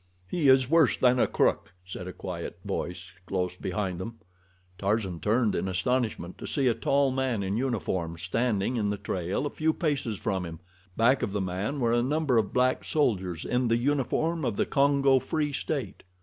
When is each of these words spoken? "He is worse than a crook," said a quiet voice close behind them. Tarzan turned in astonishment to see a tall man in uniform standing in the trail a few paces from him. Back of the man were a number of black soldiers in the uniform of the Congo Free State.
"He 0.27 0.49
is 0.49 0.67
worse 0.67 0.97
than 0.97 1.19
a 1.19 1.27
crook," 1.27 1.75
said 1.85 2.07
a 2.07 2.11
quiet 2.11 2.57
voice 2.65 3.11
close 3.27 3.55
behind 3.55 3.99
them. 3.99 4.17
Tarzan 4.79 5.19
turned 5.19 5.53
in 5.53 5.67
astonishment 5.67 6.39
to 6.39 6.47
see 6.47 6.67
a 6.67 6.73
tall 6.73 7.11
man 7.11 7.43
in 7.43 7.55
uniform 7.55 8.17
standing 8.17 8.77
in 8.77 8.89
the 8.89 8.97
trail 8.97 9.45
a 9.45 9.51
few 9.51 9.73
paces 9.73 10.17
from 10.17 10.43
him. 10.43 10.59
Back 10.97 11.21
of 11.21 11.33
the 11.33 11.39
man 11.39 11.79
were 11.79 11.93
a 11.93 12.01
number 12.01 12.39
of 12.39 12.51
black 12.51 12.83
soldiers 12.83 13.45
in 13.45 13.67
the 13.67 13.77
uniform 13.77 14.43
of 14.43 14.55
the 14.55 14.65
Congo 14.65 15.19
Free 15.19 15.53
State. 15.53 16.01